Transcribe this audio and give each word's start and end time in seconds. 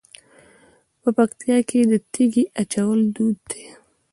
په 1.01 1.09
پکتیا 1.17 1.57
کې 1.69 1.79
د 1.91 1.93
تیږې 2.13 2.43
اچول 2.61 2.99
دود 3.15 3.37
دی. 3.51 3.65